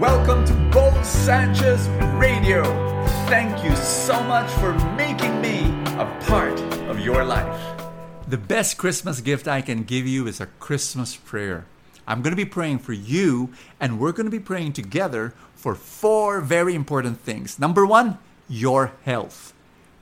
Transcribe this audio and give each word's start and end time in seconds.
Welcome 0.00 0.46
to 0.46 0.54
Bo 0.72 1.02
Sanchez 1.02 1.86
Radio. 2.14 2.64
Thank 3.28 3.62
you 3.62 3.76
so 3.76 4.18
much 4.22 4.50
for 4.52 4.72
making 4.96 5.42
me 5.42 5.66
a 5.98 6.06
part 6.26 6.58
of 6.88 7.00
your 7.00 7.22
life. 7.22 7.78
The 8.26 8.38
best 8.38 8.78
Christmas 8.78 9.20
gift 9.20 9.46
I 9.46 9.60
can 9.60 9.82
give 9.82 10.06
you 10.06 10.26
is 10.26 10.40
a 10.40 10.46
Christmas 10.46 11.16
prayer. 11.16 11.66
I'm 12.08 12.22
going 12.22 12.32
to 12.32 12.44
be 12.44 12.46
praying 12.46 12.78
for 12.78 12.94
you, 12.94 13.52
and 13.78 14.00
we're 14.00 14.12
going 14.12 14.24
to 14.24 14.30
be 14.30 14.40
praying 14.40 14.72
together 14.72 15.34
for 15.54 15.74
four 15.74 16.40
very 16.40 16.74
important 16.74 17.20
things. 17.20 17.58
Number 17.58 17.84
one, 17.84 18.16
your 18.48 18.94
health. 19.04 19.52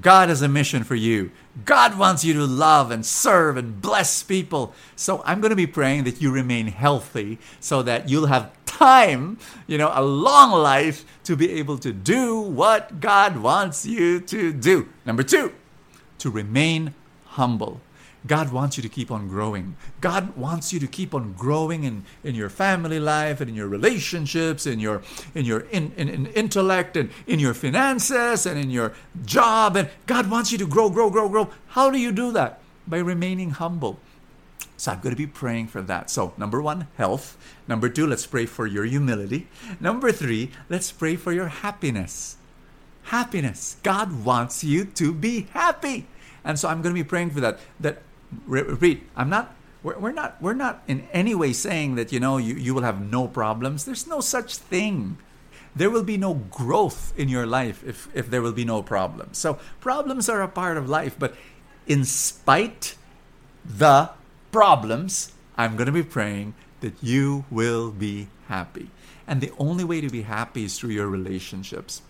God 0.00 0.28
has 0.28 0.40
a 0.40 0.46
mission 0.46 0.84
for 0.84 0.94
you. 0.94 1.32
God 1.64 1.98
wants 1.98 2.22
you 2.22 2.32
to 2.34 2.44
love 2.44 2.92
and 2.92 3.04
serve 3.04 3.56
and 3.56 3.82
bless 3.82 4.22
people. 4.22 4.72
So 4.94 5.20
I'm 5.24 5.40
going 5.40 5.50
to 5.50 5.56
be 5.56 5.66
praying 5.66 6.04
that 6.04 6.22
you 6.22 6.30
remain 6.30 6.68
healthy 6.68 7.38
so 7.58 7.82
that 7.82 8.08
you'll 8.08 8.26
have 8.26 8.52
time, 8.80 9.36
you 9.66 9.76
know, 9.76 9.92
a 9.94 10.02
long 10.02 10.52
life 10.52 11.04
to 11.22 11.36
be 11.36 11.52
able 11.52 11.76
to 11.76 11.92
do 11.92 12.40
what 12.40 12.98
God 12.98 13.36
wants 13.36 13.84
you 13.84 14.20
to 14.22 14.54
do. 14.54 14.88
Number 15.04 15.22
two, 15.22 15.52
to 16.18 16.30
remain 16.30 16.94
humble. 17.26 17.82
God 18.26 18.52
wants 18.52 18.78
you 18.78 18.82
to 18.82 18.88
keep 18.88 19.10
on 19.10 19.28
growing. 19.28 19.76
God 20.00 20.34
wants 20.34 20.72
you 20.72 20.80
to 20.80 20.86
keep 20.86 21.14
on 21.14 21.34
growing 21.34 21.84
in, 21.84 22.04
in 22.24 22.34
your 22.34 22.48
family 22.48 22.98
life 22.98 23.40
and 23.40 23.50
in 23.50 23.56
your 23.56 23.68
relationships, 23.68 24.66
in 24.66 24.80
your 24.80 25.02
in 25.34 25.44
your 25.44 25.60
in, 25.70 25.92
in, 25.96 26.08
in 26.08 26.26
intellect 26.28 26.96
and 26.96 27.10
in 27.26 27.38
your 27.38 27.54
finances 27.54 28.46
and 28.46 28.58
in 28.58 28.70
your 28.70 28.92
job. 29.24 29.76
And 29.76 29.88
God 30.06 30.30
wants 30.30 30.52
you 30.52 30.58
to 30.58 30.66
grow, 30.66 30.88
grow, 30.90 31.10
grow, 31.10 31.28
grow. 31.28 31.50
How 31.68 31.90
do 31.90 31.98
you 31.98 32.12
do 32.12 32.32
that? 32.32 32.60
By 32.86 32.98
remaining 32.98 33.50
humble. 33.50 33.98
So 34.80 34.92
I'm 34.92 35.00
going 35.00 35.14
to 35.14 35.16
be 35.16 35.26
praying 35.26 35.66
for 35.66 35.82
that. 35.82 36.08
So, 36.08 36.32
number 36.38 36.62
one, 36.62 36.88
health. 36.96 37.36
Number 37.68 37.90
two, 37.90 38.06
let's 38.06 38.24
pray 38.24 38.46
for 38.46 38.66
your 38.66 38.86
humility. 38.86 39.46
Number 39.78 40.10
three, 40.10 40.52
let's 40.70 40.90
pray 40.90 41.16
for 41.16 41.34
your 41.34 41.48
happiness. 41.48 42.38
Happiness. 43.02 43.76
God 43.82 44.24
wants 44.24 44.64
you 44.64 44.86
to 44.86 45.12
be 45.12 45.48
happy. 45.52 46.06
And 46.42 46.58
so 46.58 46.70
I'm 46.70 46.80
going 46.80 46.94
to 46.94 46.98
be 46.98 47.06
praying 47.06 47.32
for 47.32 47.42
that. 47.42 47.60
That 47.78 48.00
repeat, 48.46 49.06
I'm 49.14 49.28
not 49.28 49.54
we're, 49.82 50.12
not 50.12 50.40
we're 50.40 50.54
not 50.54 50.82
in 50.88 51.06
any 51.12 51.34
way 51.34 51.52
saying 51.52 51.96
that 51.96 52.10
you 52.10 52.18
know 52.18 52.38
you, 52.38 52.54
you 52.54 52.72
will 52.72 52.82
have 52.82 53.02
no 53.02 53.28
problems. 53.28 53.84
There's 53.84 54.06
no 54.06 54.22
such 54.22 54.56
thing. 54.56 55.18
There 55.76 55.90
will 55.90 56.04
be 56.04 56.16
no 56.16 56.32
growth 56.32 57.12
in 57.18 57.28
your 57.28 57.46
life 57.46 57.84
if, 57.86 58.08
if 58.14 58.30
there 58.30 58.40
will 58.40 58.52
be 58.52 58.64
no 58.64 58.82
problems. 58.82 59.36
So 59.36 59.58
problems 59.80 60.30
are 60.30 60.40
a 60.40 60.48
part 60.48 60.78
of 60.78 60.88
life, 60.88 61.16
but 61.18 61.34
in 61.86 62.06
spite 62.06 62.96
the 63.62 64.10
problems, 64.52 65.32
I'm 65.56 65.76
going 65.76 65.86
to 65.86 65.92
be 65.92 66.02
praying 66.02 66.54
that 66.80 66.94
you 67.02 67.44
will 67.50 67.90
be 67.90 68.28
happy. 68.48 68.90
And 69.26 69.40
the 69.40 69.52
only 69.58 69.84
way 69.84 70.00
to 70.00 70.08
be 70.08 70.22
happy 70.22 70.64
is 70.64 70.78
through 70.78 70.90
your 70.90 71.06
relationships. 71.06 72.02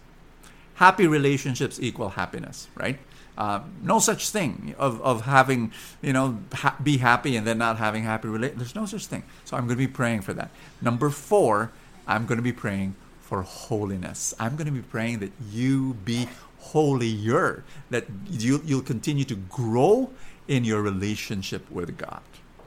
Happy 0.75 1.07
relationships 1.07 1.79
equal 1.81 2.11
happiness, 2.11 2.69
right? 2.75 2.99
Uh, 3.37 3.61
no 3.83 3.99
such 3.99 4.31
thing 4.31 4.75
of, 4.79 5.01
of 5.03 5.23
having, 5.23 5.73
you 6.03 6.13
know, 6.13 6.39
ha- 6.53 6.77
be 6.83 6.99
happy 6.99 7.37
and 7.37 7.47
then 7.47 7.59
not 7.59 7.79
having 7.79 8.05
happy 8.05 8.29
relate. 8.29 8.57
There's 8.57 8.75
no 8.75 8.87
such 8.87 9.07
thing. 9.07 9.23
So 9.45 9.57
I'm 9.57 9.65
going 9.67 9.77
to 9.79 9.87
be 9.87 9.87
praying 9.87 10.23
for 10.23 10.33
that. 10.35 10.51
Number 10.81 11.11
four, 11.11 11.73
I'm 12.07 12.27
going 12.27 12.39
to 12.39 12.43
be 12.43 12.53
praying 12.53 12.97
for 13.21 13.43
holiness. 13.43 14.35
I'm 14.39 14.57
going 14.57 14.67
to 14.67 14.73
be 14.73 14.83
praying 14.83 15.21
that 15.21 15.33
you 15.51 15.95
be 16.05 16.29
holier, 16.59 17.65
that 17.91 18.05
you, 18.29 18.61
you'll 18.65 18.83
continue 18.83 19.25
to 19.25 19.37
grow 19.37 20.11
in 20.49 20.65
your 20.65 20.83
relationship 20.83 21.71
with 21.71 21.97
God. 21.97 22.23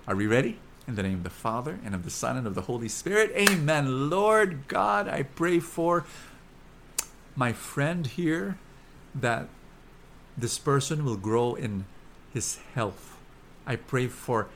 Are 0.07 0.15
we 0.15 0.27
ready? 0.27 0.57
In 0.87 0.95
the 0.95 1.03
name 1.03 1.15
of 1.15 1.23
the 1.23 1.29
Father, 1.29 1.79
and 1.85 1.95
of 1.95 2.03
the 2.03 2.09
Son, 2.09 2.35
and 2.35 2.45
of 2.45 2.55
the 2.55 2.61
Holy 2.61 2.89
Spirit. 2.89 3.31
Amen. 3.35 4.09
Lord 4.09 4.67
God, 4.67 5.07
I 5.07 5.23
pray 5.23 5.59
for 5.59 6.05
my 7.35 7.53
friend 7.53 8.05
here 8.05 8.57
that 9.15 9.47
this 10.37 10.59
person 10.59 11.05
will 11.05 11.15
grow 11.15 11.55
in 11.55 11.85
his 12.33 12.59
health. 12.73 13.17
I 13.65 13.77
pray 13.77 14.07
for 14.07 14.47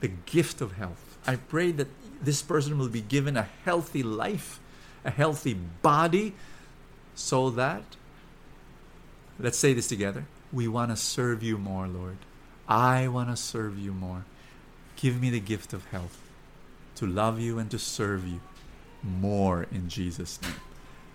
the 0.00 0.08
gift 0.08 0.60
of 0.60 0.72
health. 0.72 1.18
I 1.26 1.36
pray 1.36 1.70
that 1.72 1.88
this 2.20 2.42
person 2.42 2.78
will 2.78 2.88
be 2.88 3.00
given 3.00 3.36
a 3.36 3.48
healthy 3.64 4.02
life, 4.02 4.58
a 5.04 5.10
healthy 5.10 5.54
body, 5.54 6.34
so 7.14 7.50
that, 7.50 7.84
let's 9.38 9.58
say 9.58 9.72
this 9.74 9.86
together, 9.86 10.24
we 10.52 10.66
want 10.66 10.90
to 10.90 10.96
serve 10.96 11.42
you 11.42 11.58
more, 11.58 11.86
Lord. 11.86 12.16
I 12.72 13.06
want 13.08 13.28
to 13.28 13.36
serve 13.36 13.78
you 13.78 13.92
more. 13.92 14.24
Give 14.96 15.20
me 15.20 15.28
the 15.28 15.40
gift 15.40 15.74
of 15.74 15.84
health 15.88 16.18
to 16.94 17.06
love 17.06 17.38
you 17.38 17.58
and 17.58 17.70
to 17.70 17.78
serve 17.78 18.26
you 18.26 18.40
more 19.02 19.66
in 19.70 19.90
Jesus' 19.90 20.40
name. 20.40 20.54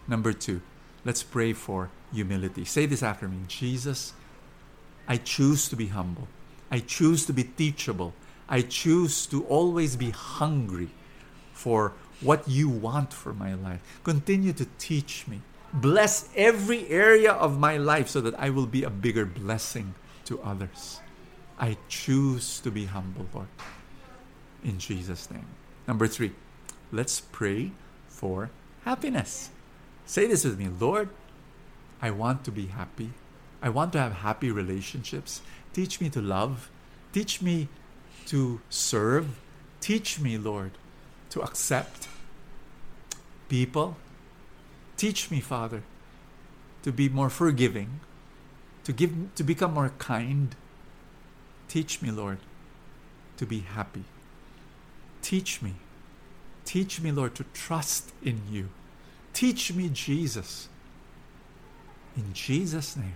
Number 0.08 0.34
two, 0.34 0.62
let's 1.04 1.24
pray 1.24 1.54
for 1.54 1.90
humility. 2.14 2.64
Say 2.64 2.86
this 2.86 3.02
after 3.02 3.28
me 3.28 3.40
Jesus, 3.48 4.14
I 5.08 5.18
choose 5.18 5.68
to 5.70 5.76
be 5.76 5.88
humble. 5.88 6.28
I 6.70 6.78
choose 6.78 7.26
to 7.26 7.34
be 7.34 7.46
teachable. 7.46 8.14
I 8.48 8.62
choose 8.62 9.26
to 9.26 9.44
always 9.46 9.96
be 9.96 10.12
hungry 10.12 10.90
for 11.54 11.94
what 12.22 12.48
you 12.48 12.70
want 12.70 13.12
for 13.12 13.34
my 13.34 13.56
life. 13.56 13.82
Continue 14.04 14.54
to 14.54 14.68
teach 14.78 15.28
me. 15.28 15.42
Bless 15.74 16.30
every 16.36 16.88
area 16.90 17.32
of 17.32 17.60
my 17.60 17.78
life 17.78 18.10
so 18.10 18.22
that 18.22 18.40
I 18.40 18.52
will 18.52 18.68
be 18.68 18.84
a 18.84 18.92
bigger 18.92 19.26
blessing 19.26 19.96
to 20.26 20.40
others. 20.42 21.02
I 21.60 21.78
choose 21.90 22.60
to 22.62 22.72
be 22.72 22.86
humble, 22.86 23.26
Lord. 23.34 23.48
In 24.64 24.78
Jesus' 24.78 25.32
name. 25.32 25.48
Number 25.88 26.08
three, 26.08 26.34
let's 26.92 27.20
pray 27.20 27.72
for 28.08 28.50
happiness. 28.84 29.50
Say 30.06 30.28
this 30.28 30.44
with 30.44 30.58
me 30.60 30.68
Lord, 30.68 31.10
I 32.02 32.12
want 32.12 32.44
to 32.46 32.52
be 32.52 32.68
happy. 32.68 33.12
I 33.62 33.70
want 33.70 33.92
to 33.94 34.00
have 34.00 34.14
happy 34.14 34.52
relationships. 34.52 35.42
Teach 35.74 36.00
me 36.00 36.10
to 36.12 36.22
love. 36.22 36.70
Teach 37.12 37.42
me 37.42 37.70
to 38.28 38.62
serve. 38.70 39.40
Teach 39.82 40.20
me, 40.20 40.38
Lord, 40.38 40.72
to 41.32 41.42
accept 41.42 42.08
people. 43.50 43.98
Teach 44.96 45.32
me, 45.32 45.40
Father, 45.40 45.84
to 46.84 46.92
be 46.92 47.10
more 47.10 47.30
forgiving, 47.30 48.00
to 48.84 48.94
give 48.94 49.12
to 49.36 49.44
become 49.44 49.74
more 49.74 49.92
kind. 49.98 50.56
Teach 51.68 52.02
me, 52.02 52.12
Lord, 52.12 52.40
to 53.38 53.46
be 53.46 53.60
happy. 53.60 54.04
Teach 55.22 55.62
me. 55.62 55.74
Teach 56.66 57.02
me, 57.02 57.12
Lord, 57.12 57.36
to 57.36 57.46
trust 57.54 58.12
in 58.24 58.42
you. 58.50 58.70
Teach 59.34 59.74
me, 59.74 59.90
Jesus, 59.90 60.68
in 62.16 62.34
Jesus' 62.34 62.98
name, 62.98 63.16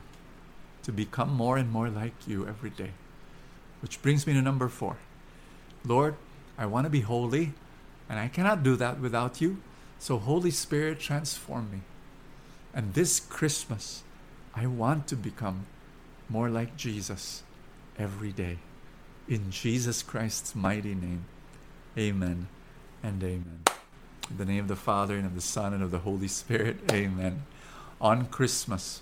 to 0.83 0.91
become 0.91 1.33
more 1.33 1.57
and 1.57 1.71
more 1.71 1.89
like 1.89 2.27
you 2.27 2.47
every 2.47 2.69
day. 2.69 2.91
Which 3.81 4.01
brings 4.01 4.27
me 4.27 4.33
to 4.33 4.41
number 4.41 4.69
four. 4.69 4.97
Lord, 5.83 6.15
I 6.57 6.67
want 6.67 6.85
to 6.85 6.91
be 6.91 7.01
holy, 7.01 7.53
and 8.07 8.19
I 8.19 8.27
cannot 8.27 8.61
do 8.61 8.75
that 8.75 8.99
without 8.99 9.41
you. 9.41 9.57
So, 9.97 10.17
Holy 10.17 10.51
Spirit, 10.51 10.99
transform 10.99 11.71
me. 11.71 11.81
And 12.73 12.93
this 12.93 13.19
Christmas, 13.19 14.03
I 14.53 14.67
want 14.67 15.07
to 15.07 15.15
become 15.15 15.65
more 16.29 16.49
like 16.49 16.77
Jesus 16.77 17.43
every 18.01 18.31
day. 18.31 18.57
In 19.29 19.51
Jesus 19.51 20.01
Christ's 20.01 20.55
mighty 20.55 20.95
name, 20.95 21.25
amen 21.95 22.47
and 23.03 23.23
amen. 23.23 23.59
In 24.29 24.37
the 24.37 24.45
name 24.45 24.61
of 24.61 24.67
the 24.67 24.75
Father, 24.75 25.15
and 25.15 25.25
of 25.25 25.35
the 25.35 25.41
Son, 25.41 25.73
and 25.73 25.83
of 25.83 25.91
the 25.91 25.99
Holy 25.99 26.27
Spirit, 26.27 26.77
amen. 26.91 27.43
On 27.99 28.25
Christmas, 28.25 29.01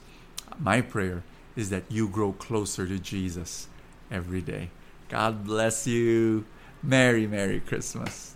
my 0.59 0.82
prayer 0.82 1.24
is 1.56 1.70
that 1.70 1.86
you 1.90 2.09
grow 2.09 2.34
closer 2.34 2.86
to 2.86 3.00
Jesus 3.00 3.68
every 4.12 4.42
day. 4.42 4.70
God 5.08 5.46
bless 5.46 5.88
you. 5.88 6.46
Merry, 6.84 7.26
Merry 7.26 7.62
Christmas. 7.62 8.36